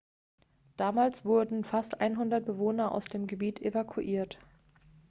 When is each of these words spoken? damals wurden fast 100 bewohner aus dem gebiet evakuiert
damals 0.77 1.25
wurden 1.25 1.63
fast 1.63 2.01
100 2.01 2.43
bewohner 2.43 2.91
aus 2.91 3.05
dem 3.05 3.27
gebiet 3.27 3.61
evakuiert 3.61 4.39